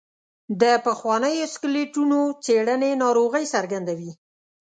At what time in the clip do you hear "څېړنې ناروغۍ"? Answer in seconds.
2.45-3.45